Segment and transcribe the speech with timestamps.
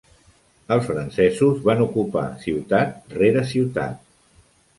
[0.75, 4.03] Els francesos van ocupar ciutat rere ciutat.